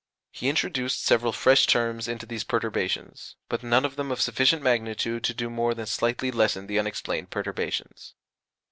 [0.31, 5.23] He introduced several fresh terms into these perturbations, but none of them of sufficient magnitude
[5.25, 8.15] to do more than slightly lessen the unexplained perturbations.